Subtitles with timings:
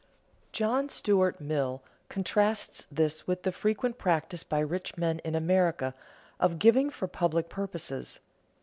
[0.51, 5.93] John Stuart Mill contrasts this with the frequent practice by rich men in America
[6.39, 8.19] of giving for public purposes.